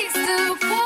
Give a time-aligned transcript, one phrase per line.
[0.00, 0.79] place to go.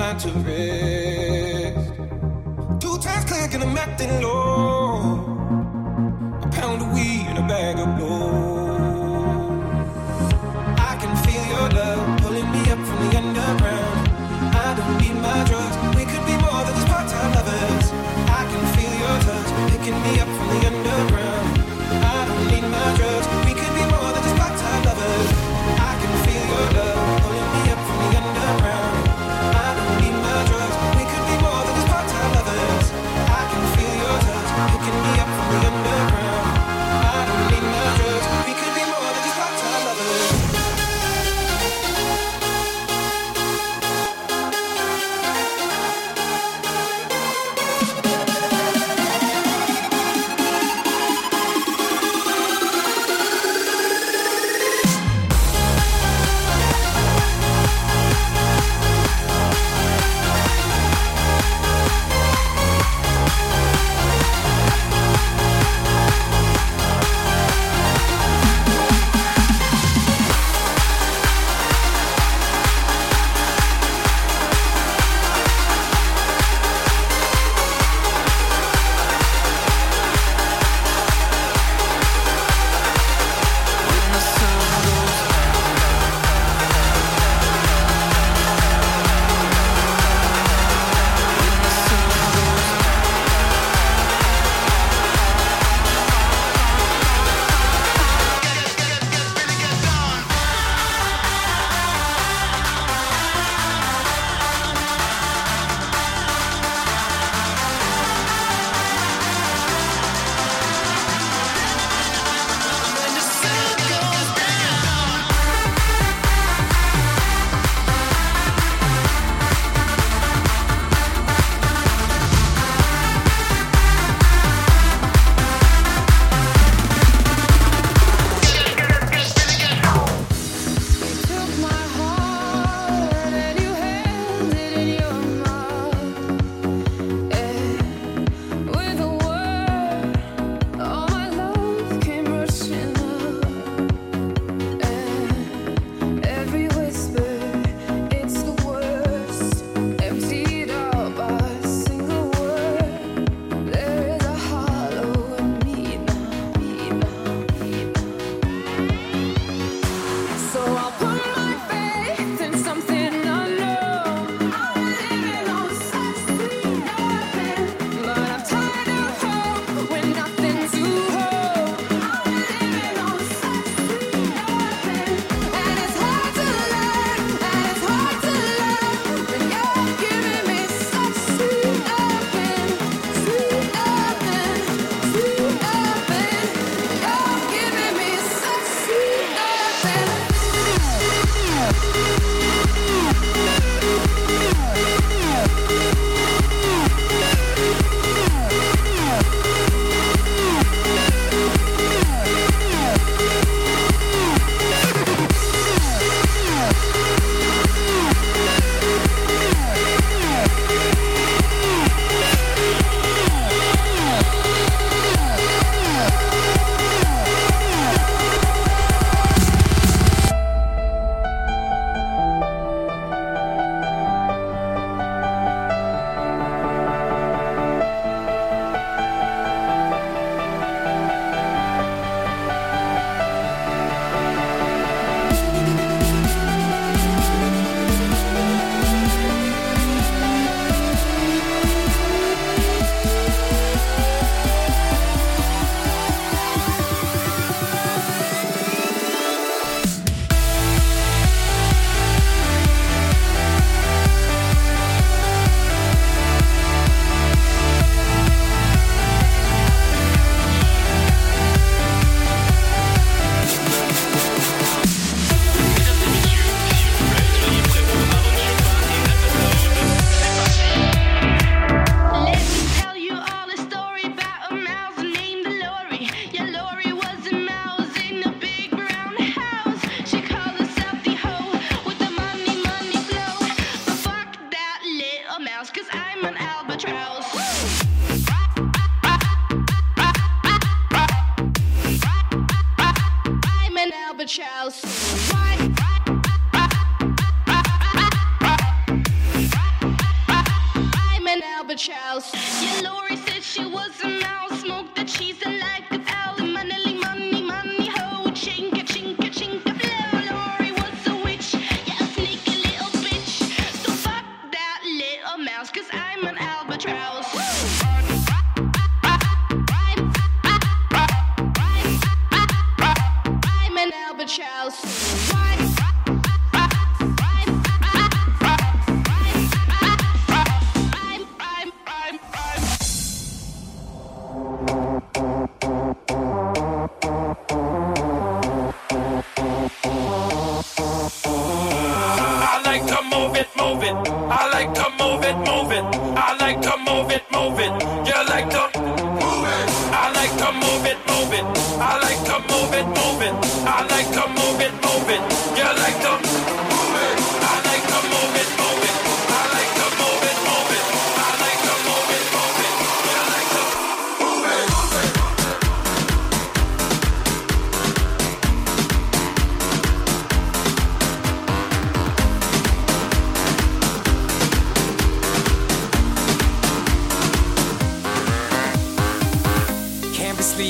[0.00, 0.79] Mind to rest.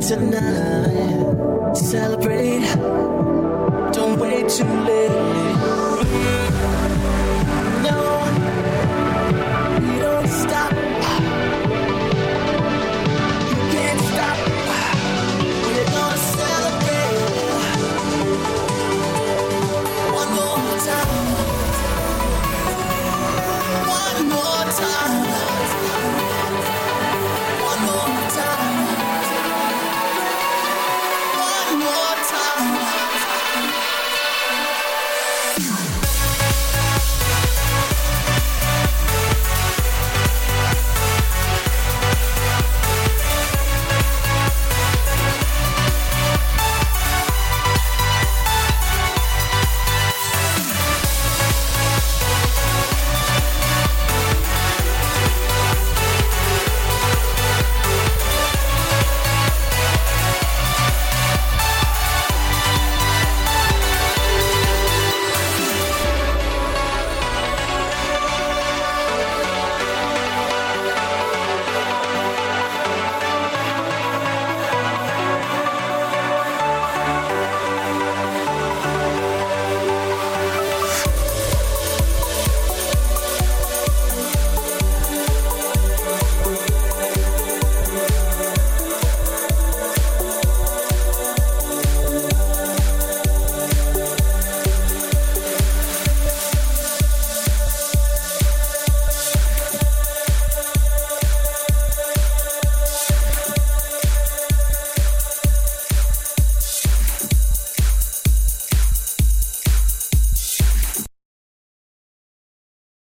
[0.00, 1.74] Tonight.
[1.74, 2.60] Celebrate,
[3.92, 5.91] don't wait too late.